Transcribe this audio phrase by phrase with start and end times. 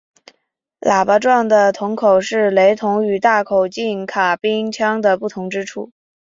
[0.79, 5.91] 喇叭状的铳口是雷筒与大口径卡宾枪的不同之处。